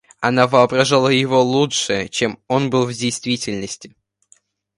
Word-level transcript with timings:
Она 0.19 0.47
воображала 0.47 1.09
его 1.09 1.43
лучше, 1.43 2.07
чем 2.07 2.39
он 2.47 2.71
был 2.71 2.87
в 2.87 2.91
действительности. 2.91 3.93